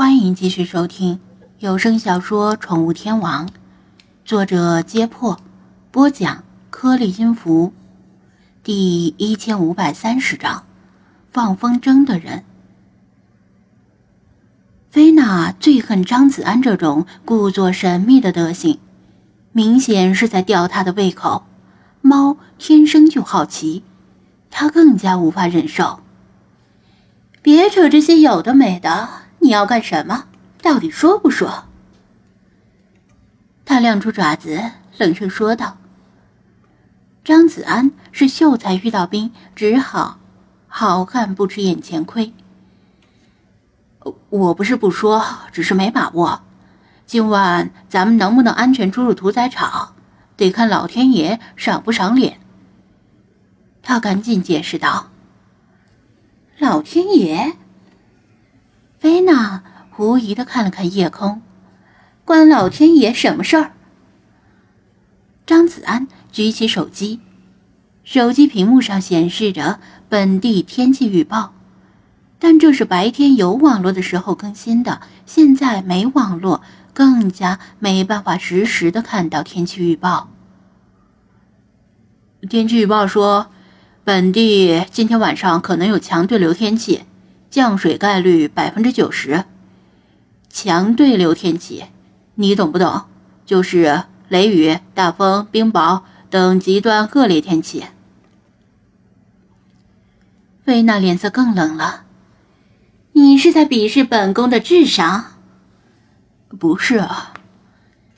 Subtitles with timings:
[0.00, 1.20] 欢迎继续收听
[1.58, 3.46] 有声小说《宠物天王》，
[4.24, 5.38] 作者：揭破，
[5.90, 7.74] 播讲：颗粒音符，
[8.62, 10.64] 第一千五百三十章：
[11.30, 12.42] 放风筝的人。
[14.88, 18.78] 菲娜最恨张子安这种故作神秘的德行，
[19.52, 21.44] 明显是在吊他的胃口。
[22.00, 23.82] 猫天生就好奇，
[24.50, 26.00] 他更加无法忍受。
[27.42, 29.06] 别扯这些有的没的。
[29.40, 30.26] 你要干什么？
[30.62, 31.64] 到底说不说？
[33.64, 34.60] 他亮出爪子，
[34.98, 35.78] 冷声说道
[37.24, 40.18] ：“张子安是秀才遇到兵，只好
[40.68, 42.34] 好汉不吃眼前亏。
[44.28, 46.42] 我不是不说，只是没把握。
[47.06, 49.94] 今晚咱们能不能安全出入屠宰场，
[50.36, 52.40] 得看老天爷赏不赏脸。”
[53.82, 55.10] 他赶紧解释道
[56.58, 57.56] ：“老天爷。”
[59.00, 61.40] 菲娜狐疑的看了看夜空，
[62.26, 63.72] 关老天爷什么事儿？
[65.46, 67.18] 张子安举起手机，
[68.04, 71.54] 手机屏幕上显示着本地天气预报，
[72.38, 76.60] 但这是白天有网络的时候更新的，现在没网络，
[76.92, 80.28] 更加没办法实时的看到天气预报。
[82.50, 83.46] 天气预报说，
[84.04, 87.04] 本地今天晚上可能有强对流天气。
[87.50, 89.44] 降水概率百分之九十，
[90.48, 91.86] 强对流天气，
[92.36, 93.06] 你懂不懂？
[93.44, 97.86] 就是雷雨、大风、冰雹等极端恶劣天气。
[100.62, 102.04] 菲娜脸色更冷了，
[103.12, 105.24] 你是在鄙视本宫的智商？
[106.56, 107.34] 不是啊，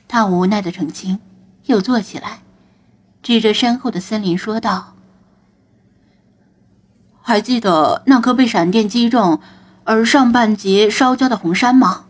[0.06, 1.18] 他无奈的澄清，
[1.64, 2.42] 又坐起来，
[3.22, 4.91] 指着身后的森林说道。
[7.22, 9.40] 还记得那颗被闪电击中
[9.84, 12.04] 而上半截烧焦的红杉吗？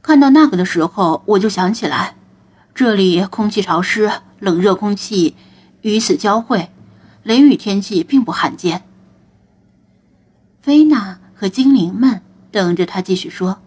[0.00, 2.14] 看到那个的时候，我就想起来，
[2.74, 5.36] 这里空气潮湿，冷热空气
[5.82, 6.70] 与此交汇，
[7.24, 8.84] 雷雨天气并不罕见。
[10.62, 13.58] 菲娜和精灵们等着他继续说。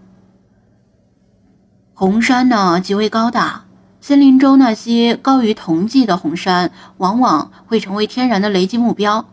[1.94, 3.66] 红山呢极为高大，
[4.00, 9.25] 森林中那些高于同济的红杉，往往会成为天然的雷击目标。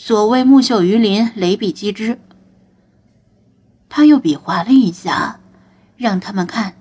[0.00, 2.20] 所谓木秀于林，雷必击之。
[3.88, 5.40] 他又比划了一下，
[5.96, 6.74] 让他们看。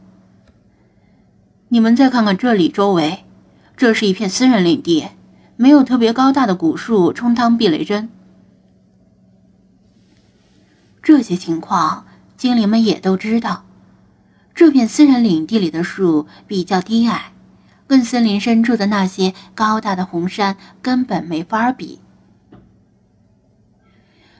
[1.70, 3.26] 你们再看看这里周围，
[3.76, 5.08] 这是一片私人领地，
[5.56, 8.08] 没有特别高大的古树充当避雷针。
[11.02, 12.06] 这些情况，
[12.38, 13.66] 精灵们也都知道。
[14.54, 17.34] 这片私人领地里的树比较低矮，
[17.88, 22.00] 跟森林深处的那些高大的红杉根本没法比。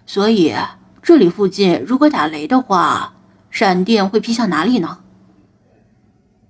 [0.10, 0.56] 所以，
[1.04, 3.14] 这里附近如果打雷的话，
[3.52, 5.00] 闪电会劈向哪里呢？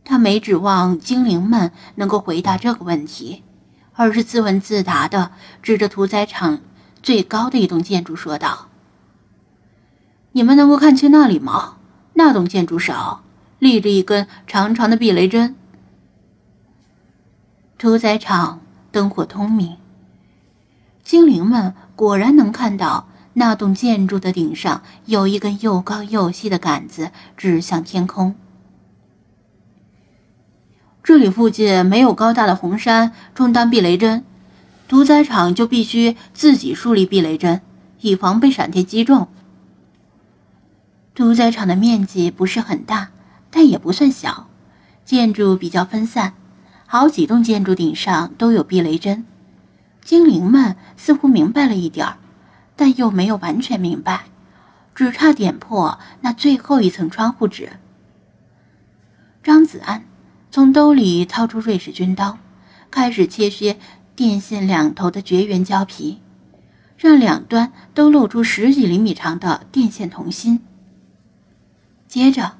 [0.05, 3.43] 他没指望精灵们能够回答这个问题，
[3.93, 5.31] 而是自问自答的
[5.63, 6.59] 指着屠宰场
[7.01, 8.67] 最高的一栋建筑说道
[10.33, 11.77] ：“你们能够看清那里吗？
[12.13, 13.23] 那栋建筑上
[13.57, 15.55] 立着一根长长的避雷针。
[17.79, 19.77] 屠宰场灯火通明，
[21.03, 23.07] 精灵们果然能看到。”
[23.39, 28.33] 那栋建筑的顶上有一根又高又细的杆子，指向天空。
[31.03, 34.25] 这里附近没有高大的红山充当避雷针，
[34.87, 37.61] 屠宰场就必须自己树立避雷针，
[38.01, 39.27] 以防被闪电击中。
[41.13, 43.11] 屠宰场的面积不是很大，
[43.51, 44.47] 但也不算小，
[45.05, 46.33] 建筑比较分散，
[46.87, 49.23] 好几栋建筑顶上都有避雷针。
[50.03, 52.17] 精灵们似乎明白了一点儿。
[52.77, 54.25] 但又没有完全明白，
[54.93, 57.71] 只差点破那最后一层窗户纸。
[59.43, 60.05] 张子安
[60.51, 62.37] 从兜里掏出瑞士军刀，
[62.91, 63.79] 开始切削
[64.15, 66.21] 电线两头的绝缘胶皮，
[66.97, 70.61] 让两端都露出十几厘米长的电线铜芯。
[72.07, 72.57] 接着，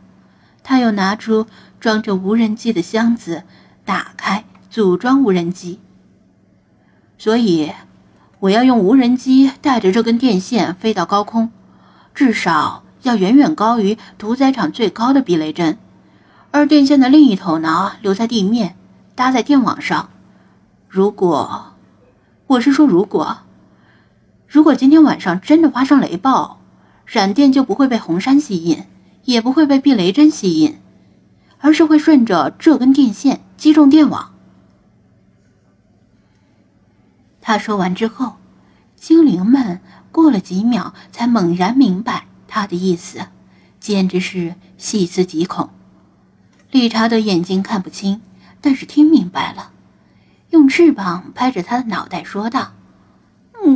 [0.63, 1.45] 他又拿出
[1.79, 3.43] 装着无人机的箱子，
[3.85, 5.79] 打开组装无人机。
[7.19, 7.71] 所以。
[8.39, 11.51] 我要用无人机带着这根电线飞到高空，
[12.13, 15.79] 至少要远远高于屠宰场最高的避雷针，
[16.51, 18.75] 而电线的另一头呢，留在地面，
[19.15, 20.09] 搭在电网上。
[20.87, 21.73] 如果，
[22.45, 23.39] 我是说如果，
[24.47, 26.59] 如果今天晚上真的发生雷暴，
[27.07, 28.83] 闪电就不会被红山吸引，
[29.25, 30.77] 也不会被避雷针吸引，
[31.57, 34.33] 而是会顺着这根电线击中电网。
[37.47, 38.35] 他说完之后，
[38.97, 39.79] 精灵们
[40.11, 43.25] 过了几秒才猛然明白他的意思，
[43.79, 45.69] 简直是细思极恐。
[46.71, 48.19] 理查德眼睛看不清，
[48.59, 49.71] 但是听明白了，
[50.49, 52.73] 用翅膀拍着他的脑袋说道：“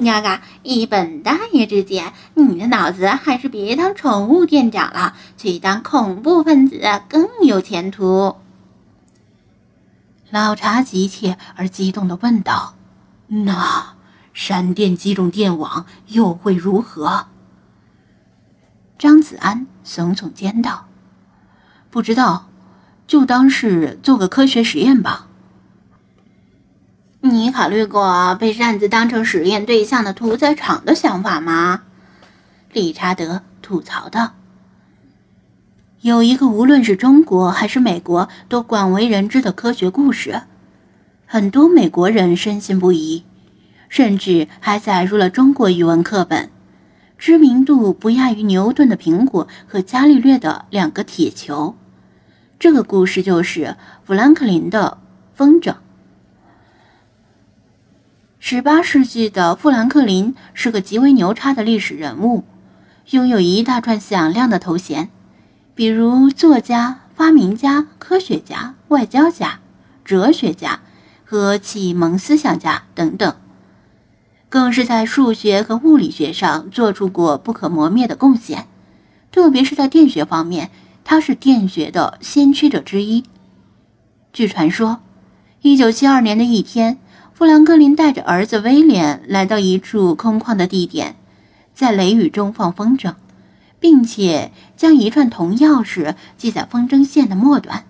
[0.03, 8.35] 呀嘎，一本大爷之见，你的脑子还是别当宠物店长了，去当恐怖分子更有前途。”
[10.29, 12.73] 老查急切而激动地问道
[13.33, 13.95] ：“那
[14.33, 17.27] 闪电击中电网又会如何？”
[18.99, 20.87] 张子安耸耸肩道
[21.89, 22.49] ：“不知道，
[23.07, 25.27] 就当是做个科学实验吧。”
[27.23, 31.83] 你考虑过被擅自当成实验对象的屠宰场的想法吗？
[32.73, 34.33] 理查德吐槽道。
[36.01, 40.41] 有一个无论是中国还是美国都广为人知的科学故事，
[41.33, 43.23] 很多美国人深信不疑，
[43.87, 46.49] 甚至还载入了中国语文课本，
[47.17, 51.77] 知名度不亚于牛顿的苹果和伽利略的两个铁球。
[52.59, 54.97] 这个故事就是富兰克林的
[55.33, 55.75] 风筝。
[58.37, 62.43] 十八世纪的富兰克林是个极为牛叉的历史人物，
[63.11, 65.09] 拥有一大串响亮的头衔。
[65.75, 69.61] 比如作家、发明家、科学家、外交家、
[70.03, 70.81] 哲学家
[71.31, 73.33] 和启蒙思想家等等，
[74.49, 78.67] 更是在数学和物理学上做出过不可磨灭的贡献。
[79.31, 80.69] 特别是在电学方面，
[81.05, 83.23] 他是电学的先驱者之一。
[84.33, 84.99] 据传说，
[85.61, 86.97] 一九七二年的一天，
[87.33, 91.15] 富兰克林带着儿子威廉来到一处空旷的地点，
[91.73, 93.13] 在雷雨中放风筝。
[93.79, 97.85] 并且将一串铜钥匙系在风筝线的末端。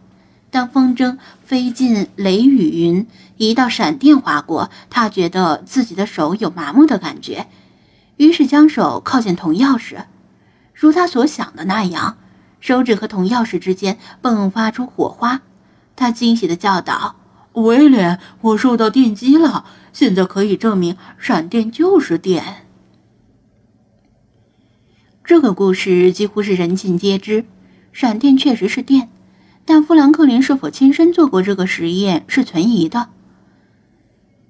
[0.51, 3.07] 当风筝飞进雷雨云，
[3.37, 7.47] 一道闪电划过，他觉得自己的手有麻木的感觉，
[8.17, 10.03] 于是将手靠近铜钥匙。
[10.73, 12.17] 如他所想的那样，
[12.59, 15.41] 手指和铜钥匙之间迸发出火花。
[15.95, 17.15] 他惊喜地叫道
[17.53, 19.65] ：“威廉，我受到电击了！
[19.93, 22.65] 现在可以证明闪电就是电。”
[25.23, 27.45] 这个故事几乎是人尽皆知，
[27.93, 29.09] 闪电确实是电，
[29.65, 33.09] 但富兰克林是否亲身做过这个实验是存疑的。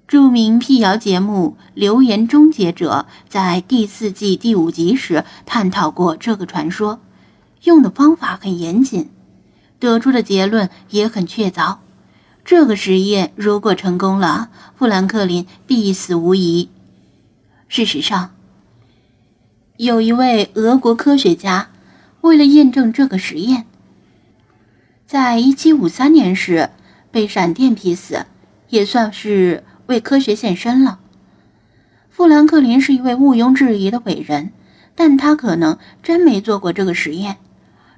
[0.07, 6.99] 著名辟谣节目《流言终结者》在第四季第五集时探讨过这个传说，
[7.63, 9.09] 用的方法很严谨，
[9.79, 11.77] 得出的结论也很确凿。
[12.43, 16.69] 这个实验如果成功了，富兰克林必死无疑。
[17.67, 18.31] 事实上。
[19.77, 21.69] 有一位俄国科学家，
[22.21, 23.65] 为了验证这个实验，
[25.11, 26.69] 在一七五三年时
[27.11, 28.27] 被闪电劈死，
[28.69, 30.99] 也算是为科学献身了。
[32.09, 34.53] 富兰克林是一位毋庸置疑的伟人，
[34.95, 37.35] 但他可能真没做过这个实验，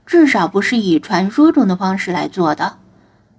[0.07, 2.77] 至少不是以传说中的方式来做的，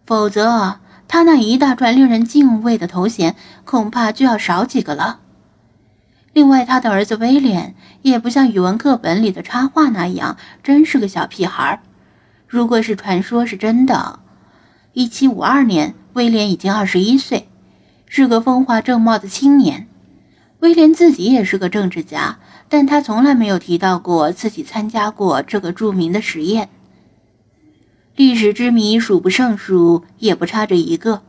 [0.07, 0.79] 否则
[1.09, 3.35] 他那一大串令人敬畏的头衔
[3.65, 5.19] 恐怕就要少几个了。
[6.33, 11.81] 另外，他的儿子威廉也不像语文课本里的插画那样，真是个小屁孩儿。
[12.47, 14.21] 如果是传说是真的，
[14.93, 17.49] 一七五二年，威廉已经二十一岁，
[18.07, 19.89] 是个风华正茂的青年。
[20.61, 22.39] 威廉自己也是个政治家，
[22.69, 26.69] 但他从来没有提到过自己参加过这个著名的实验。
[28.17, 31.23] 历史之谜数不胜数，也不差这一个。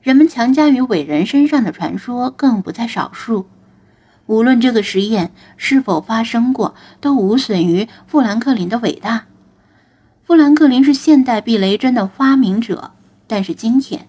[0.00, 3.46] 人们强加于伟人身上的传说更不在少数。
[4.26, 9.26] 无论这个实验是否发生过，都无损于富兰克林的伟大。
[10.28, 12.90] 富兰克林是现代避雷针的发明者，
[13.26, 14.06] 但是今天，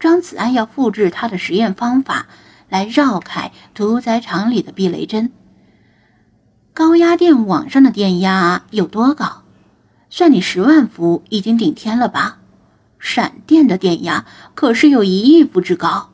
[0.00, 2.26] 张子安要复制他的实验方法，
[2.70, 5.30] 来绕开屠宰场里的避雷针。
[6.72, 9.42] 高压电网上的电压有多高？
[10.08, 12.38] 算你十万伏已经顶天了吧？
[12.98, 16.08] 闪电的电压可是有一亿伏之高。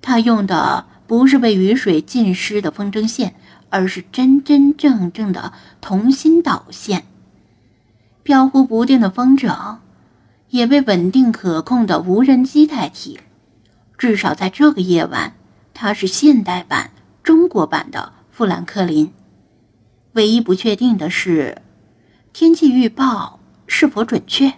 [0.00, 0.86] 他用的。
[1.06, 3.34] 不是被雨水浸湿的风筝线，
[3.68, 7.04] 而是真真正正的同心导线。
[8.24, 9.76] 飘忽不定的风筝，
[10.48, 13.20] 也被稳定可控的无人机代替。
[13.98, 15.34] 至少在这个夜晚，
[15.74, 16.90] 它是现代版、
[17.22, 19.12] 中国版的富兰克林。
[20.14, 21.60] 唯一不确定的是，
[22.32, 24.54] 天气预报是否准确。